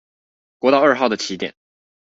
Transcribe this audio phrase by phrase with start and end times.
[0.57, 1.53] 國道二號的起點